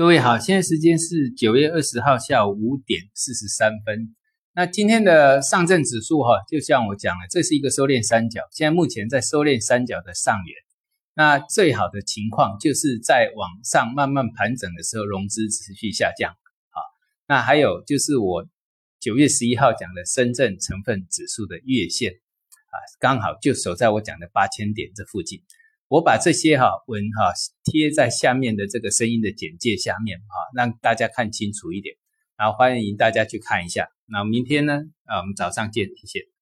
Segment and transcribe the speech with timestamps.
[0.00, 4.16] 各位好，现在时间是九月二十号下午五点四十三分。
[4.54, 10.54] 那今天的上证指数哈，就像我讲了，这是一个收敛三角，现在目前在收敛三角的上缘。
[11.12, 16.32] 那最好的情况就是在往上慢慢盘整的时候，融资持续下降。
[16.70, 16.80] 好，
[17.28, 18.46] 那还有就是我
[19.00, 25.42] 九月十一号讲的深圳成分指数的月线啊，刚好就守在我讲的八千点这附近。
[25.90, 27.32] 我把这些哈文哈
[27.64, 31.96] 贴在下面的这个声音的简介下面哈，让大家看清楚一点。
[32.38, 33.88] 然后欢迎大家去看一下。
[34.06, 36.39] 那明天呢啊，我们早上见，谢谢。